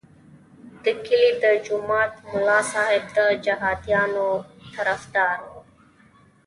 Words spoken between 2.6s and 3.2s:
صاحب د